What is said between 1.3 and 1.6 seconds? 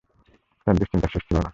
না।